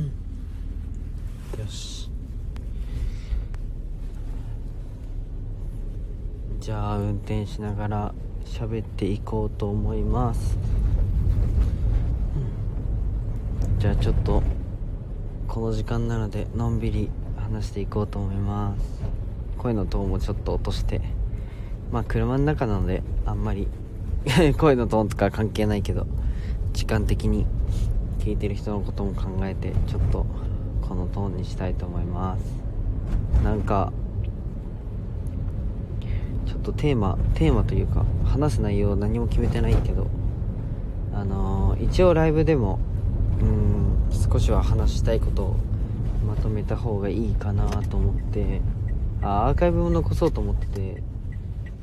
[0.00, 2.10] よし。
[6.60, 10.56] じゃあ運転しながら喋っていこうと思います。
[13.78, 14.42] じゃあちょっと
[15.48, 19.02] この時間なのでのんびり話していこうと思います。
[19.58, 21.00] 声のトーンもちょっと落として。
[21.90, 23.68] まあ車の中なのであんまり。
[24.56, 26.06] 声のトーンとか関係ないけど
[26.72, 27.44] 時間的に
[28.22, 30.24] 聞いてる人のことも考えてちょっと
[30.86, 32.62] このトーンにしたいと思います。
[33.42, 33.92] なんか
[36.46, 40.06] ちょっとテーマテーマというか話す内容何も決めてないけど
[41.12, 42.78] あのー、一応ライブでも
[43.40, 45.56] うん少しは話したいことを
[46.24, 48.60] まとめた方がいいかなと思って
[49.22, 51.02] あアーカイブも残そうと思ってて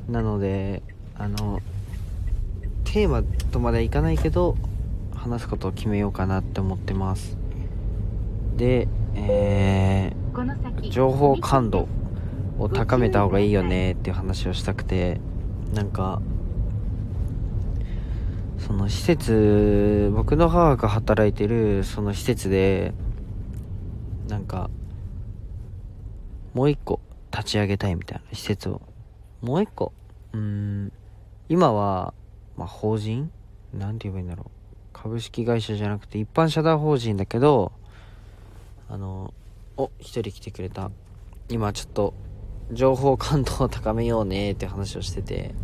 [0.07, 0.81] なので
[1.17, 1.61] あの
[2.85, 4.55] テーマとまではいかないけど
[5.29, 7.37] 話すことを決めようかなって思ってます。
[8.55, 11.87] でえー、情報感度
[12.57, 15.19] を高めた方がいいよねっていう話をしたくて
[15.73, 16.21] なんか
[18.57, 22.93] その施設僕の母が働いてるその施設で
[24.27, 24.69] なんか
[26.53, 26.99] もう一個
[27.31, 28.81] 立ち上げたいみたいな施設を。
[29.41, 29.93] もう一個？
[30.33, 30.91] うん。
[31.47, 32.13] 今は、
[32.57, 33.31] まあ、法人？
[33.73, 34.58] なんて言えばいいんだろう
[35.01, 37.71] 株式会社じゃなくて一般社団法人だけど
[38.89, 39.33] あの
[39.77, 40.91] お一人来てくれた。
[41.47, 42.13] 今ちょっと
[42.73, 45.55] 情報感度を高めようねって話をしてて。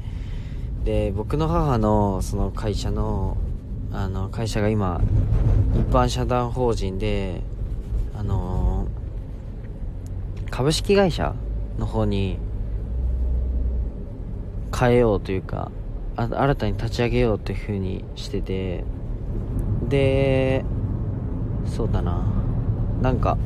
[0.85, 3.37] で僕の母のその会社の
[3.91, 5.01] あの会社が今
[5.73, 7.41] 一般社団法人で
[8.15, 8.87] あの
[10.51, 11.33] 株式会社
[11.79, 12.37] の方に
[14.77, 15.71] 変えようというか
[16.15, 18.85] 新たに立ち上げようというふうにしてて。
[19.89, 20.63] で
[21.65, 22.23] そうだな。
[23.01, 23.37] なんか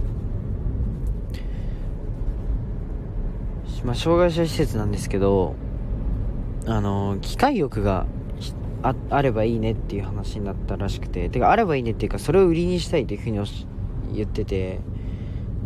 [3.84, 5.56] まあ障害者施設なんですけど
[6.66, 8.06] あの機械欲が
[8.84, 13.40] ああればいいねっていう話になったらしくててかあればいいねっていうかそれを売りにしたいっていうふうに
[14.14, 14.80] 言ってて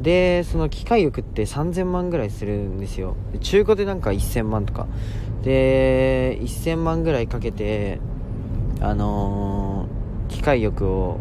[0.02, 3.16] でその機械欲って3000万ぐらいするんですよ。
[3.42, 4.88] 中古でなんか1000万とか。
[5.44, 8.00] で1000万ぐらいかけて
[8.80, 9.73] あのー、
[10.30, 11.20] 機械欲を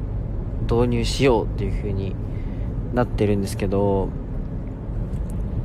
[0.62, 2.14] 導入しようっていう風に
[2.94, 4.08] なってるんですけど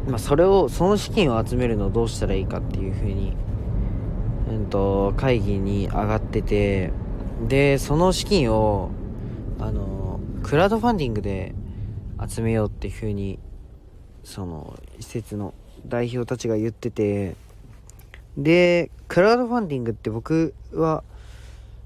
[0.08, 3.34] まあそれをその資金を集めるのをどうしたらいいかっていう風に
[4.50, 6.92] うんと会議に上がってて
[7.48, 8.92] でその資金を
[9.59, 11.54] あのクラウドファンディングで
[12.28, 13.40] 集めようっていう風に
[14.24, 15.54] その施設の
[15.86, 17.36] 代表たちが言ってて
[18.38, 21.04] でクラウドファンディングって僕は、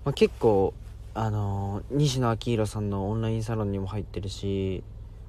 [0.06, 0.74] まあ、結構
[1.14, 4.84] あの西野昭弘さんのオンラインサロンにも入ってるし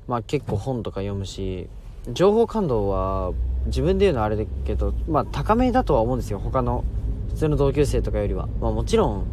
[0.07, 1.69] まあ結構本とか読むし
[2.13, 3.33] 情報感度は
[3.67, 6.41] 自分で言うのはあれだけどまあ高めだとは思うんですよ。
[6.41, 6.85] 他の
[7.29, 8.49] 普通の同級生とかよりは。
[8.61, 9.25] まあもちろん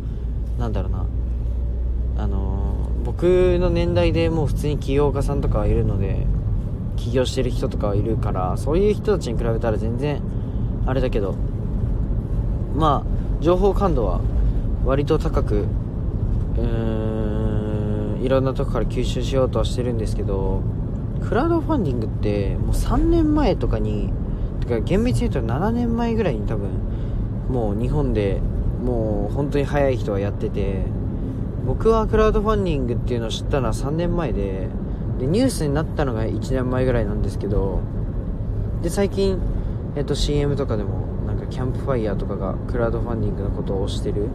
[0.59, 1.05] なんだろうな。
[2.17, 3.23] あの僕
[3.59, 6.27] の年代でもう普通に起業家さんとかはいるので
[6.95, 10.21] 起業してる人とかはいるからそういう人たちに比べたら全然
[10.85, 11.35] あれだけど
[12.75, 14.19] まあ情報感度は
[14.85, 15.65] 割と高く
[16.61, 20.61] うーんいろんなとこから吸収しようとはしてるんですけど
[21.27, 24.11] クラウドファンディングってもう3年前とかに
[24.61, 26.69] てか厳密に言うと7年前ぐらいに多分
[27.49, 28.41] もう日本で
[28.83, 30.85] もう本当に早い人はやってて
[31.65, 34.67] 僕はクラウドファンディングっていうのを知ったのは3年前で
[35.19, 37.81] でニュースになったのが1年前ぐらいなんですけど
[38.81, 39.39] で最近、
[39.95, 44.29] えっと、CM とかでもなんかキャンプファイヤーとかがクラウドファンディングのことをしてる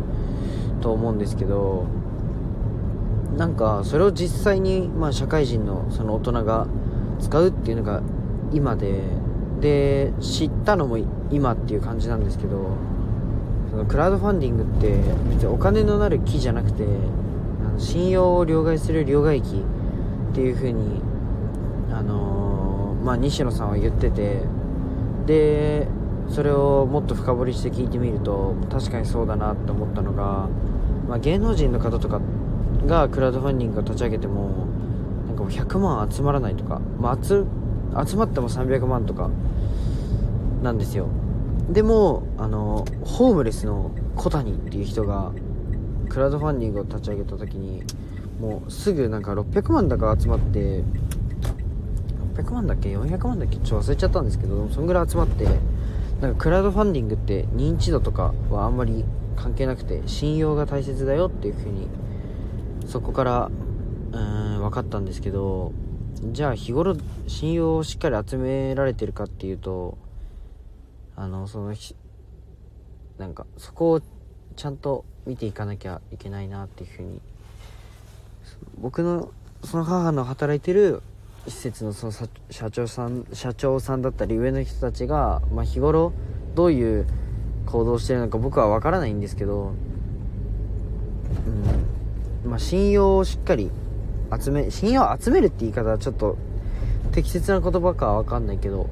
[0.83, 1.87] と思うんですけど
[3.37, 6.67] なんかそれを実際に、まあ、社会人のその大人が
[7.21, 8.03] 使うっていうのが
[8.53, 9.01] 今で
[9.61, 10.99] で知ったのも
[11.31, 12.77] 今っていう感じなんですけど
[13.71, 14.99] そのクラウドファンディングって
[15.31, 19.65] 別にお金のなる木じゃなくてあの信用を両替する両替機
[20.33, 21.01] っていう風に
[21.91, 24.43] あのー、まあ西野さんは言ってて
[25.27, 25.89] で
[26.29, 30.49] それをもっと深掘りして聞いてみると確かにそうだなって思ったのが、
[31.09, 32.21] まあ、芸能人の方とか
[32.87, 34.67] がクラウドファンディングを立ち上げても
[35.27, 37.45] なんかもう100万集まらないとか、まあ、集
[38.07, 39.31] 集まっても300万とか
[40.63, 41.09] なんですよ。
[41.71, 45.33] でもあのホームレスの小谷っていう人が
[46.09, 47.83] クラウドファンディングを立ち上げた時に
[48.41, 50.83] もうすぐなんか600万だか集まって
[52.37, 53.57] 600万だっけ？400万だっけ？
[53.57, 55.47] ちょっと忘れちゃったんですけどそんぐらい集まって
[56.21, 59.05] なんかクラウドファンディングって認知度とかはあんまり
[59.37, 61.89] 関係なくて信用が大切だよっていう風に
[62.95, 63.51] そこから
[64.13, 65.73] うん分かったんですけど
[66.31, 66.97] じゃあ日頃
[67.27, 69.99] 信用をしっかり集められてるかっていうと
[71.17, 71.75] あのその
[73.19, 74.01] なんかそこを
[74.55, 77.21] ちゃんと見ていかなきゃいけないなっていうふうに。
[78.79, 79.33] 僕の
[79.65, 81.03] その母の働いてる
[81.49, 82.13] 施設のその
[82.49, 86.13] 社長さん社長さんだったり上の人たちが、まあ、日頃
[86.55, 87.09] どういう
[87.67, 89.73] 行動してるのか僕は分からないんですけど、
[91.45, 91.84] うん
[92.45, 93.71] まあ、信用をしっかり
[94.39, 96.37] 集め信用を集めるって言い方はちょっと
[97.13, 98.89] 適切な言葉かは分かんないけど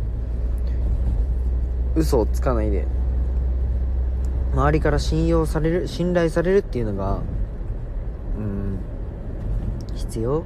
[1.94, 2.87] 嘘をつかないで
[4.54, 7.20] 周りから信用される信頼されるっていうのが
[8.38, 8.78] うん
[9.94, 10.44] 必要。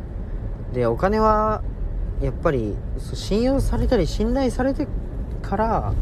[0.72, 1.62] でお金は
[2.20, 2.74] やっぱり
[3.14, 4.88] 信用されたり信頼されて
[5.42, 5.94] から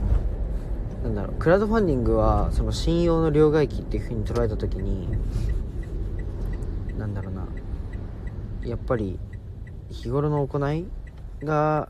[1.02, 5.08] なんだろうクラウドファンディングはその信用の両替機っていう風に捉えた時に
[6.98, 7.46] なんだろうな
[8.64, 9.18] やっぱり
[9.90, 10.86] 日頃の行い
[11.44, 11.88] が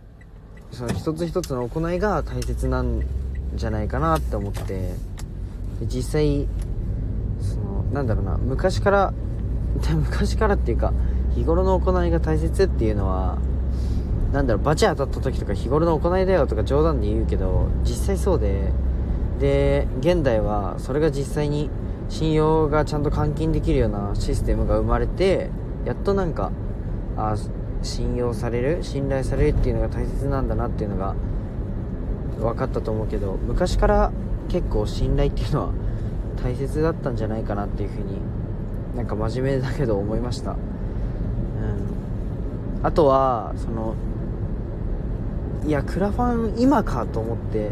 [0.72, 3.02] その一つ一つの行いが大切なん
[3.54, 4.94] じゃないかなって思ってで
[5.86, 6.48] 実際
[7.40, 9.14] そのなんだろうな昔から
[9.92, 10.92] 昔からっていうか
[11.34, 13.38] 日頃の行いが大切っていうのは
[14.32, 18.72] なんだろうバチ当たった時とか日頃の行いだよとか冗談で言うけど実際そうで
[19.38, 21.70] で現代はそれが実際に
[22.08, 25.50] 信用がちゃんと換金できるようなシステムが生まれて
[25.84, 26.50] やっとなんか
[27.16, 27.36] あ
[27.82, 31.14] 信用される信頼されるっていうのが大切なんだなっていうのが
[32.38, 34.12] 分かったと思うけど昔から
[34.48, 35.72] 結構信頼っていうのは
[36.42, 38.18] 大切だったんじゃないかなっていうふうに
[38.96, 40.58] なんか真面目だけど思いました、うん、
[42.82, 43.94] あとはその
[45.66, 47.70] いやクラファン今かと思って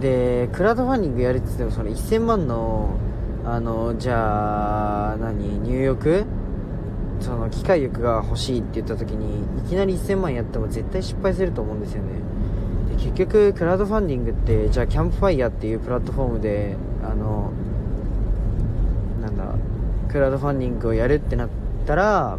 [0.00, 2.96] でクラウドファンディングやるって言ってもその1000万の
[3.44, 6.24] あのじゃあ何入浴
[7.22, 12.08] その機械浴が欲しいって言った時にいきなり1000万やっても絶対失敗すると思うんですよね。
[12.96, 17.52] で結局クラウドファンディングってじゃあキャンプファイヤーっていうプラットフォームであの
[19.20, 19.54] なんだ
[20.08, 21.48] クラウドファンディングをやるってなっ
[21.86, 22.38] たら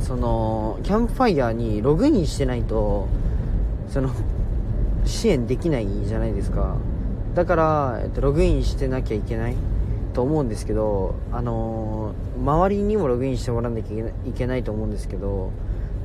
[0.00, 3.08] そのキャンプファイヤーにログインしてないと
[3.88, 4.10] その
[5.04, 6.76] 支援できないじゃないですか。
[7.34, 9.54] だから、えっと、ログインしてなきゃいけない。
[10.18, 15.52] と思うんですけど、あのー、周りにもログインしてもらわなきゃいけないと思うんですけど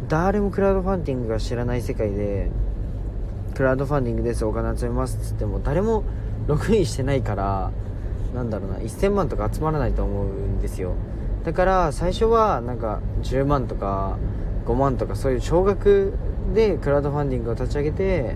[0.07, 2.51] 誰もクラウドファンディングが知らない世界で
[3.55, 6.03] クラウドファンディングですお金集めますっつっても誰も
[6.45, 7.71] ログインしてないから
[8.35, 10.93] なんだろうな1000万とか集まらないと思うんですよ。
[11.43, 14.19] だから最初はなんか10万とか
[14.67, 16.13] 5万とかそういう少額
[16.53, 18.35] でクラウドファンディングを立ち上げて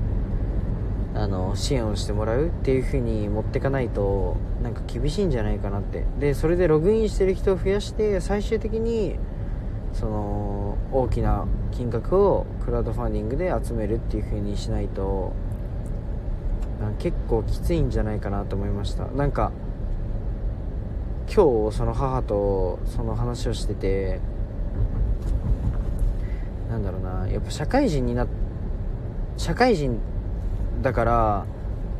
[1.17, 6.05] あの支援をしてもらうっていう風に持っていかないとなんか厳しいんじゃないかなって。
[6.19, 9.15] でそれでログインしてる人を増やして最終的に
[9.93, 15.33] その大きな金額をクラウドファンディングで集めるっていう風にしないと
[16.99, 19.05] 結構きついんじゃないかなと思いました。
[19.07, 19.51] なんか
[21.33, 24.19] 今日その母とその話をしてて
[26.69, 28.27] なんだろうなやっぱ社会人にな
[29.35, 29.99] 社会人
[30.81, 31.45] だから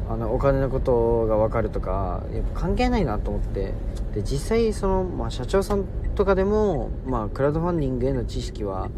[0.10, 3.74] あのお金のことが分かるとかやっぱ関係ないなと思って。
[4.18, 8.90] で実際その、まあ、社長さんとかでも、まあ、クラウドファンディングへの知識は、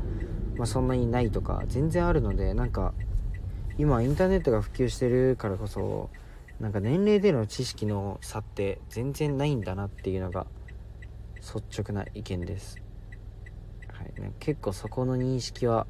[0.55, 2.93] まあ、そんなにないとか全然あるのでなんか
[3.77, 6.09] 今インターネットが普及してるからこそ
[6.62, 10.48] なんか年齢での知識の差って全然ないんだなっていうのが
[11.36, 12.77] 率直な意見です、
[13.91, 15.86] はい、結構そこの認識は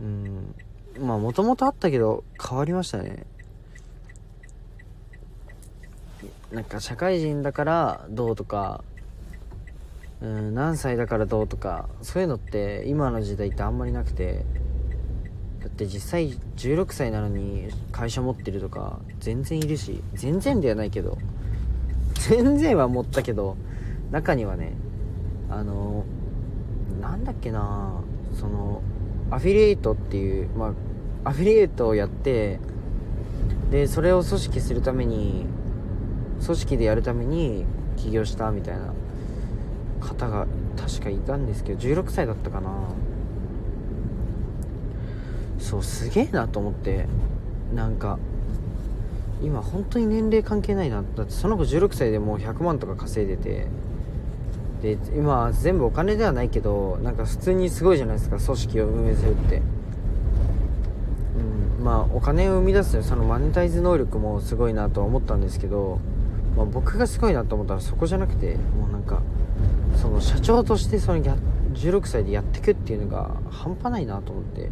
[0.00, 0.54] うん
[1.00, 3.26] まあもともとあったけど変わりましたね。
[6.52, 8.84] なんか社会人だからどうとか
[10.20, 14.44] うん何歳だからどうとかそういうのって今の時代ってあんまりなくて
[15.60, 21.18] だって実際16歳なのに会社持ってるとか全然いるし全然ではないけど
[22.28, 23.56] 全然は持ったけど
[24.12, 24.72] 中にはね
[25.50, 26.04] あの
[27.00, 28.00] なんだっけな
[28.38, 28.80] その
[29.34, 30.74] アフィリエイトっていう、ま
[31.24, 32.60] あ、アフィリエイトをやって
[33.70, 35.46] でそれを組織するために
[36.44, 37.64] 組織でやるために
[37.96, 38.92] 起業したみたいな
[40.00, 42.70] 方が確かいたんですけど16歳だったかな。
[45.58, 47.06] そうすげえなと思って
[47.74, 48.18] なんか
[49.42, 53.66] 今本当に年齢関係ないなだってその子16歳でもう100万とか稼いでて
[54.84, 59.62] で今全部お金ではないけどなんか普通にすごいじゃないですか組織を運営するって。
[61.78, 66.00] うんまあお金を生み出すそのマネタイズ能力もすごいなとは思ったんですけど、
[66.56, 69.22] まあ、僕がすごいなと思ったらそこじゃなくてもうなんか
[69.96, 74.70] その社長としてその16歳でやってくっていうのが半端ないなと思って。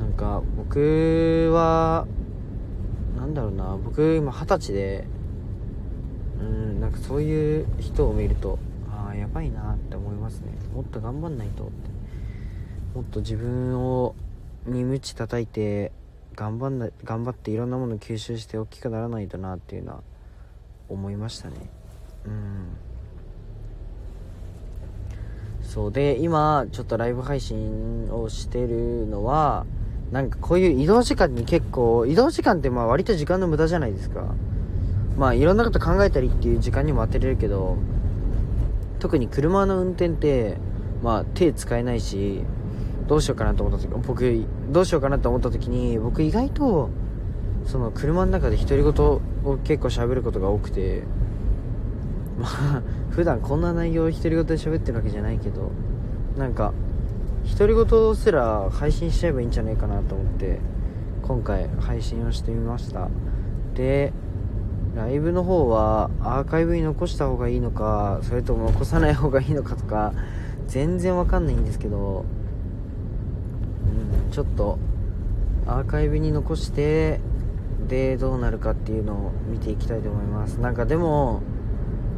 [0.00, 2.06] なんか僕は
[3.18, 5.04] なんだろうな僕今二十歳で
[6.40, 8.58] うんなんかそういう人を見ると
[9.10, 10.52] あやばいなって思いますね。
[10.74, 11.72] もっと頑張んないとって。
[12.94, 14.14] もっと自分を
[14.66, 15.92] に鞭叩いて
[16.34, 20.02] 頑張んな頑張っていろんなもの吸収して大きくならないとなっていうのは
[20.88, 21.54] 思いましたね。
[22.26, 22.66] うん。
[25.62, 25.92] そう。
[25.92, 29.66] で今ちょっとライブ配信をしてるのは
[30.10, 34.34] なんかこういう移動時間に結構移動時間ってまあ割と時間の無駄じゃないですか。
[35.16, 37.76] まあいろんなこと考えたりっていう時間にも当てれるけど
[39.00, 40.58] 特に車の運転って
[41.02, 42.44] まあ手使えないし
[43.08, 46.90] どうしようかなと思った時僕どうしようかなと思った時に僕意外と
[47.66, 49.20] その車の中で独り言を
[49.64, 51.02] 結構喋ることが多くて
[52.38, 55.72] まあ 普段こんな内容を独り言で喋ってるわけじゃないけど
[56.38, 56.72] なんか
[57.58, 60.60] 独り言すら配信しちゃえばいいんじゃないかなと思って
[61.22, 63.08] 今回配信をしてみました。
[63.74, 64.12] で
[64.94, 70.12] ライブの方はアーカイブに残した方がいいのかそれとも残さない方がいいのかとか
[70.66, 72.24] 全然わかんないんですけど
[73.84, 74.78] うんちょっと
[75.66, 77.20] アーカイブに残して
[77.86, 80.60] でどうなるかっていうのを見ていきたいと思います。
[80.60, 81.42] なんかでも、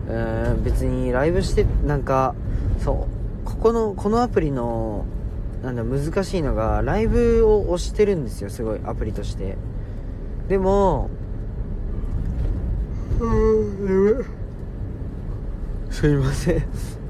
[0.09, 2.35] えー、別にライブしてなんか
[2.79, 3.09] そ
[3.45, 5.07] うここのこのアプリの
[5.62, 9.57] なんだ難しいのがライブを押してるんですよすごいアプリとして。
[10.49, 11.09] でも
[15.90, 16.64] すいません。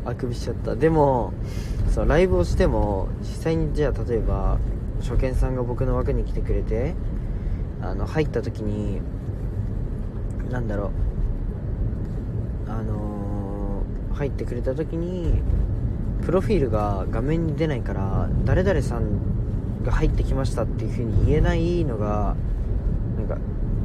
[0.05, 0.75] あくびしちゃった。
[0.77, 1.33] でも
[1.91, 4.59] そうライブをしても実際にじゃあ例えば
[5.01, 6.95] 初見さんが僕の枠に来てくれて
[7.81, 9.01] あの入った時に
[10.51, 10.91] なんだろう。
[12.69, 15.43] あのー、入ってくれた時に
[16.23, 22.37] プロフィールが画面に出ないから誰々さんが入ってきましたっていう風に言えないのが
[23.17, 23.39] なんか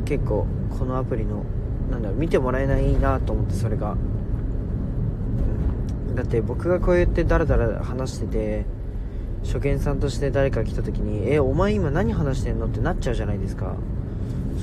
[0.06, 0.48] 結構
[0.78, 1.44] このアプリの
[1.91, 3.96] なんだろう見てもらえないなと思ってそれが、
[6.10, 6.15] うん。
[6.15, 8.65] だって僕がこうやってダラダラ話してて
[9.44, 13.75] 初見さんとして誰か来た時に「えお前今何話してんの?」ってなっちゃうじゃないですか。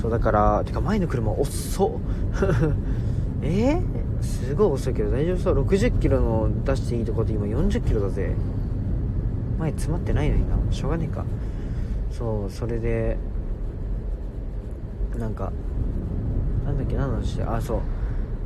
[0.01, 1.91] そうだからてか前の車遅っ。
[3.41, 3.75] え？
[3.75, 8.33] ー、すごい遅いけど大丈夫そう？60キロの出していいとこで今40キロだぜ。
[9.57, 10.55] 前詰まってないのにな。
[10.71, 11.23] しょうがねえか。
[12.11, 13.17] そうそれで
[15.17, 15.51] なんか
[16.65, 17.81] なんだっけ何の話あそう。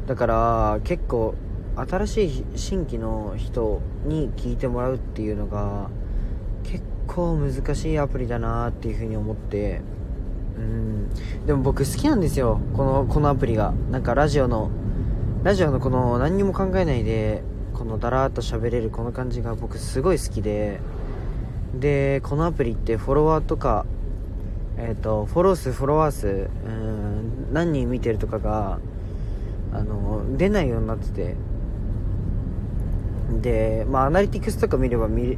[0.08, 1.36] だから結構
[1.76, 5.90] 新しい新規の人に聞いてもらうっていうのが
[6.64, 9.82] 結構難しいアプリだなっていうふうに思って。
[10.58, 11.10] うん。
[11.46, 12.60] でも僕好きなんですよ。
[12.76, 13.74] このこのアプリが。
[13.92, 14.70] なんかラジオの
[15.44, 20.80] ラジオのこの何にも考えないでこのだらーっと喋れるこの感じが僕すごい好きで。
[21.74, 23.86] でこのアプリってフォロワーとか
[24.78, 28.80] えっ、ー、とフォロー数フォロワー数うん何人見てるとかが
[29.74, 31.36] あの出ないようになってて。
[33.42, 35.38] でまあアナリティクスとか見れば見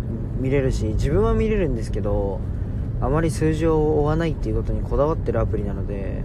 [0.49, 2.39] れるし自分は見れるんですけど
[3.01, 6.23] あまり数字を追わないっていうことにこだわってるアプリなので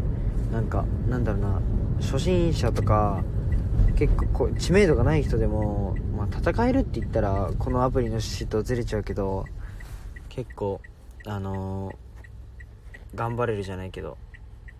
[0.52, 1.61] なんかなんだろうな
[2.00, 3.23] 初心者とか
[3.97, 9.47] 結構知名度がない人でも、まあ、戦えるって言ったらこのアプリの趣旨とずれちゃうけど
[10.28, 10.81] 結構
[11.26, 14.19] あのー、頑張れるじゃないけど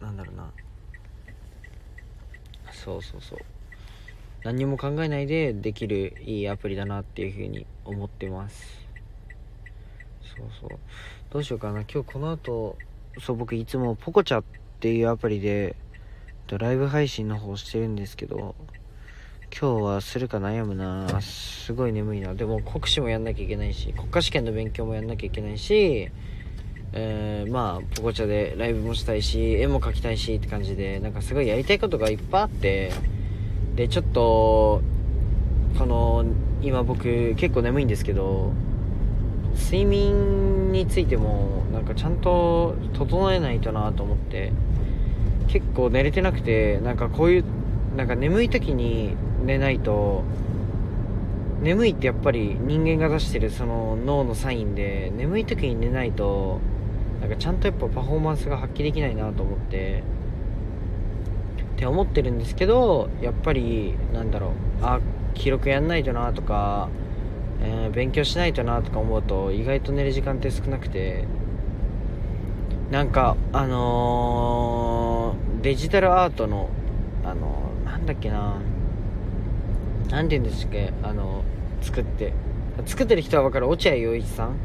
[0.01, 0.51] なんだろうな。
[2.87, 3.39] そうそうそう。
[4.45, 8.87] 何にも考えないでできるいいアプリだなっていうふうに思ってます。
[10.23, 10.79] そうそう。
[11.31, 11.81] どうしようかな。
[11.81, 12.79] 今日この後
[13.19, 14.45] そう僕いつもポコチャっ
[14.79, 15.75] ていうアプリで
[16.47, 18.55] ドライブ配信の方してるんですけど
[19.51, 21.21] 今日はするか悩むな。
[21.21, 22.35] すごい眠いな。
[22.35, 26.13] でも国試もやんなきゃいけないし国家試験の勉強もやんなきゃいけないし
[26.99, 32.91] えー、まあポコチャでライブもしたいし絵も描きたいしって感じでなんかすごいやりたいことがいっぱいあって
[33.75, 34.81] でちょっと
[35.79, 36.25] この
[36.63, 38.51] 今僕結構眠いんですけど
[39.57, 44.53] 睡眠についてもなんかちゃんと整えないとなと思って
[45.49, 47.45] 結構寝れてなくてなんかこういう
[47.95, 50.25] なんか眠い時に寝ないと
[51.61, 56.61] 眠いってやっぱり人間が出してるその脳のサインで眠い時に寝ないと
[57.21, 60.03] なんかちゃんとやっぱパフォーマンスが発揮できないなと思って。
[61.75, 64.99] って思ってるんですけどやっぱりなんだろうあ
[65.35, 66.89] 記録やんないとなとか、
[67.63, 71.25] えー、勉強しないとなとか思うと意外と寝る時間って少なくて。
[72.91, 76.71] なんかあのー、デジタルアートの
[77.25, 78.61] あのー、なんだっけな
[80.09, 81.43] 何て言うんですっけあの
[81.83, 82.33] 作って。
[82.85, 83.69] 作ってる人は分かる？
[83.69, 84.57] 落合陽一さん？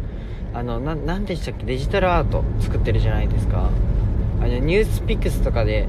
[0.53, 1.65] あのな何でしたっけ？
[1.65, 3.70] デジタルアート作ってるじゃないですか。
[4.41, 5.88] あのニュースピックスとかで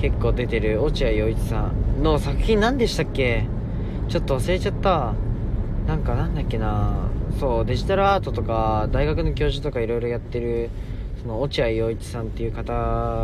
[0.00, 3.46] 結構出てる落合陽一さんの作品何でしたっけ？
[4.08, 5.14] ちょっと忘れちゃった。
[5.86, 7.08] なんかなんだっけな。
[7.40, 10.70] そうデジタルアートとか大学の教授とかいろいろやってる
[11.20, 12.72] その落合陽一さんっていう方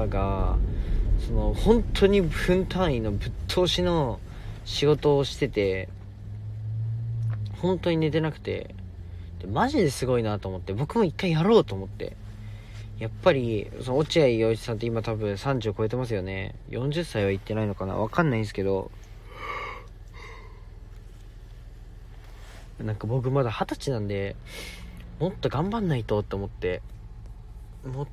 [0.09, 0.59] が
[1.25, 4.19] その本当に分単位のぶっ通しの
[4.65, 5.89] 仕事をしてて
[7.63, 8.75] 本当に寝てなくて。
[9.47, 12.17] マジですごいなと思って僕も一回やろうと思って。
[12.99, 16.55] やっぱりその落合陽一さんって今多分30超えてますよね。
[16.69, 17.95] 40歳は行ってないのかな。
[17.95, 18.91] わかんないんですけど。
[22.79, 24.37] なんか僕まだ二十歳なんで
[25.19, 26.81] もっと頑張んないとって思って
[27.85, 28.09] もっ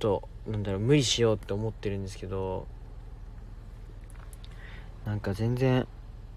[0.00, 2.66] となんだろう無理しようって思ってるんですけど。
[5.04, 5.86] なんか全然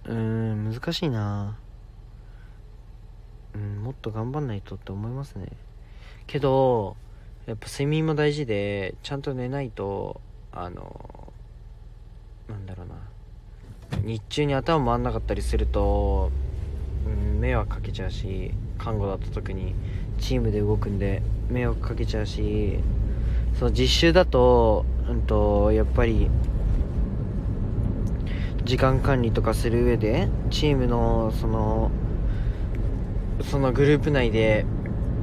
[0.05, 1.57] うーん難しいな。
[3.57, 5.47] うんもっと頑張んないとって思いますね。
[6.27, 6.95] けど
[7.47, 10.21] やっぱ睡眠も大事でちゃんと寝ないと
[10.51, 11.33] あの
[12.47, 12.95] なんだろうな。
[14.03, 16.29] 日中に頭回んなかったりすると、
[17.05, 19.73] うん、迷惑かけちゃうし看護だった時に
[20.19, 22.79] チームで動くんで迷惑かけちゃうし
[23.57, 26.29] その実習だと,、うんと、やっぱり
[28.65, 31.89] 時間管理とかする上でチームのその
[33.43, 34.65] そのグループ内で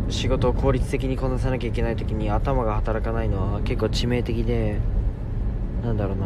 [0.08, 4.78] 仕事を効率的にこなさなきゃいけない時に頭が働かないのは結構致命的で
[5.82, 6.16] なんだろう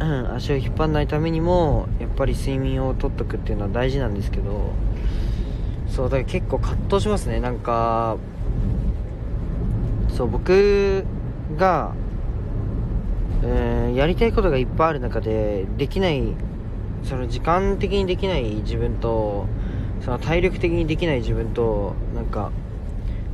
[0.00, 4.72] な、足を引っ張らないためにもやっぱり睡眠をとっとくっていうのは大事なんですけど
[5.88, 7.40] そうだから結構葛藤しますね。
[7.40, 8.16] なんか
[10.16, 11.04] そう僕
[11.56, 11.92] が、
[13.44, 16.34] えー、やりたいことがいっぱいある中でできない
[17.04, 19.46] その時間的にできない自分と
[20.08, 22.50] その体力的にできない自分となんか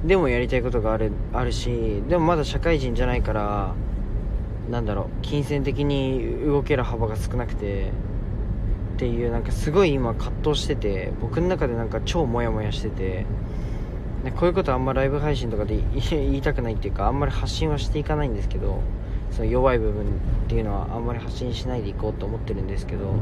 [0.05, 3.77] でもやりたいことがあるあるしでもまだ社会人じゃないから
[4.69, 7.93] なんだろう金銭的に動ける幅が少なくて
[8.97, 13.25] っていうなんかすごい今葛藤してて僕の中でなんか超モヤモヤしてて
[14.33, 15.79] こういうことあんまライブ配信とかで
[16.11, 18.81] 言いたくないっていうかあんまり発信はしていかないんですけど
[19.31, 20.07] その弱い部分っ
[20.49, 23.13] ていうのはあんまり発信しないでいこうと思ってるんですけど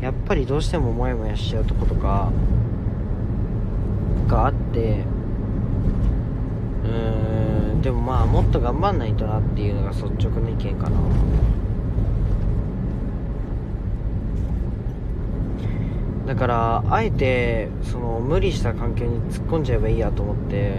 [0.00, 2.32] やっぱりどうしてもモヤモヤしちゃうとことか
[4.30, 5.04] があって
[6.84, 10.98] うーんでもまあもっと頑張んないとなっていうのが率直な意見かな。
[16.26, 20.74] だからあえてその無理した環境に突っ込んじゃえばいいやと思って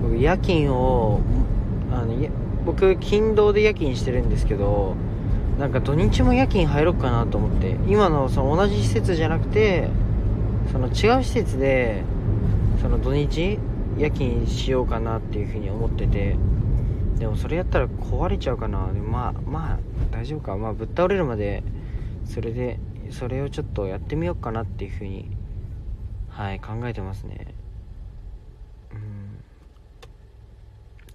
[0.00, 1.20] 僕夜勤を
[1.92, 2.28] あの
[2.64, 4.94] 僕勤労で夜勤してるんですけど
[5.58, 9.90] なんか土日も夜勤入ろうかなと思って今のその同じ施設じゃなくて
[10.72, 12.02] その違う施設で
[12.80, 13.58] その土日
[13.98, 16.36] 夜勤しようかなっていうふうに思ってて
[17.18, 18.78] でもそれやったら壊れちゃうかな。
[18.78, 19.78] まあまあ
[20.10, 20.56] 大丈夫か。
[20.56, 21.62] まあぶっ倒れるまで
[22.24, 22.78] それで
[23.10, 25.30] それをちょっとやってみようかなっていうふうに
[26.30, 27.54] はい考えてますね。
[28.94, 29.44] うん。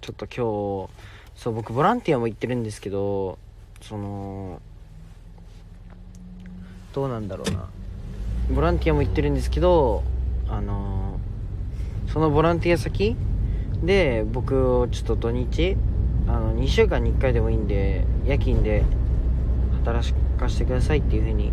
[0.00, 3.38] ちょっと今日そう僕ボランティアも行ってるんですけど
[3.80, 4.62] その
[6.92, 7.68] どうなんだろうな。
[8.54, 10.04] ボランティアも行ってるんですけど
[10.48, 11.18] あの
[12.12, 13.16] そのボランティア先
[13.82, 15.76] で僕をちょっと土日
[16.28, 18.84] あの2週間に1回でもいいんで夜勤で
[19.84, 21.52] 働かせてくださいっていうふうに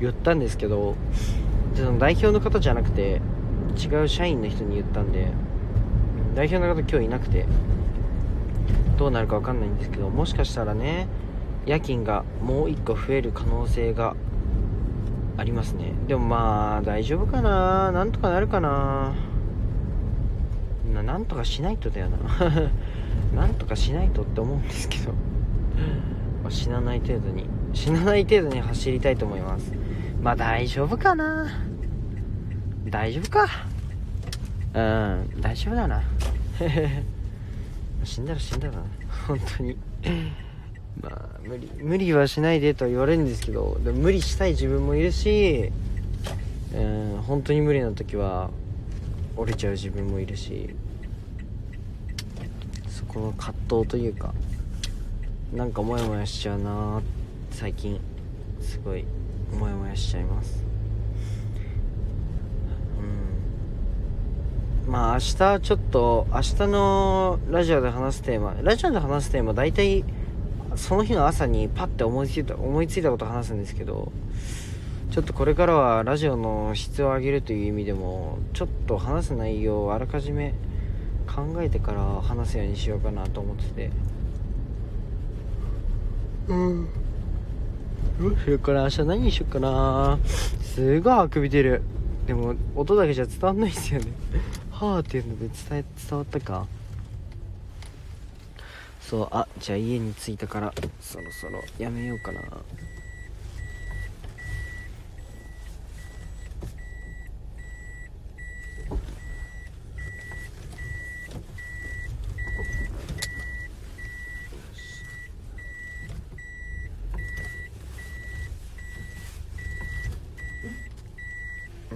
[0.00, 0.94] 言ったんですけど
[1.74, 3.20] その代表の方じゃなくて
[3.76, 5.28] 違う社員の人に言ったんで
[6.34, 7.46] 代表の方今日いなくて
[8.98, 11.06] どうなるか分かんないんですけどもしかしたらね
[11.66, 14.14] 夜勤がもう1個増える可能性が
[15.38, 15.92] ありますね。
[16.08, 17.92] でもまあ大丈夫かな。
[17.92, 19.14] なんとかなるかな。
[20.94, 22.18] ななんとかしないとだよな。
[23.34, 25.12] なんとかしないとって思うんですけど。
[26.42, 27.44] ま死なない程度に。
[27.74, 29.72] 死なない程度に走りたいと思います。
[30.22, 31.46] まあ大丈夫かな。
[32.88, 33.46] 大丈夫か。
[34.74, 36.02] うん大丈夫だな。
[38.04, 38.82] 死んだら死んだらな。
[39.26, 39.76] 本当に。
[41.02, 41.70] まあ無理。
[41.78, 45.70] 無理はしないでとは言われるんですけどでも無理したい自分もいるし
[46.74, 48.50] うん本当に無理な時は
[49.36, 50.74] 折れちゃう自分もいるし
[52.88, 54.34] そこの葛藤というか
[55.52, 57.02] なんかモヤモヤしちゃうな
[57.50, 58.00] 最近
[58.60, 59.04] すごい
[59.58, 60.64] モヤモヤしちゃいます。
[64.84, 64.92] うん。
[64.92, 70.04] まあ明日ちょっと明日のラジオで話すテーマラジオで話すテーマ大体
[70.76, 74.12] その日の朝にパッて思いついた思いついたこと話すんですけど
[75.10, 80.54] ちょっとこれからはラジオの質を上げるという意味でもちょっと話す内容をあらかじめ
[81.26, 83.90] 考えてから話すようにしようかなと思ってて。
[86.48, 86.88] うん。
[88.20, 90.18] どうしようかな明日何にしようかな。
[90.62, 91.82] すごいあくび出る。
[92.26, 94.06] でも音だけじゃ伝わんないですよね。
[94.70, 96.66] はあっていうので伝え伝わったか
[99.08, 102.40] そうあじゃあ家に着いたからそろそろやめようかな。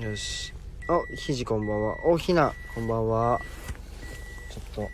[0.00, 0.54] よし。
[0.88, 2.06] おひじこんばんは。
[2.06, 3.40] おひなこんばんは
[4.50, 4.88] ちょっとは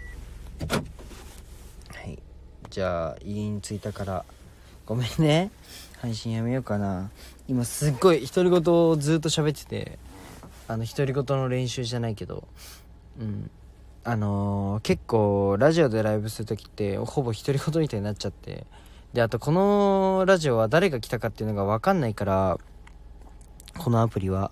[2.05, 2.19] い
[2.77, 4.25] じゃあ家に着いたから。
[4.85, 5.51] ごめんね。
[6.03, 7.11] 配信やめようかな。
[7.49, 9.99] 今すっごい独り言をずっと喋ってて。
[10.69, 12.47] あの独り言の練習じゃないけど。
[13.19, 13.51] うん。
[14.05, 18.67] あのー、結構ラジオでライブする時ってほぼ独り言みたいになっちゃって。
[19.15, 22.59] であとこのラジオは誰が来たかっていうのが分かんないから
[23.79, 24.51] このアプリは。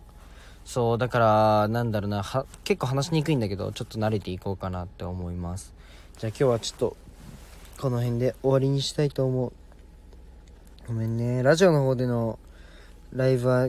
[0.65, 2.25] そうだからなんだろうな
[2.65, 5.75] 結構話しにくいんだけどちょっと慣れていこうかなって思います。
[6.17, 6.97] じゃあ今日はちょっと
[7.81, 9.53] この辺で終わりにしたいと思う。
[10.87, 11.43] ごめんね。
[11.43, 12.39] ラジオの方での
[13.13, 13.69] ライブは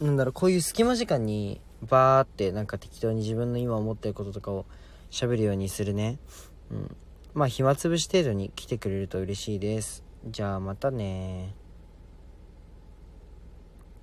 [0.00, 4.66] なんだろうこういう隙間時間にバーってなんか適当に自分の今思ってることとかを
[5.10, 6.18] 喋るようにするね。
[6.70, 6.96] うん。
[7.34, 10.02] まあ暇つぶし程度に来てくれると嬉しいです。
[10.26, 11.54] じゃあまたね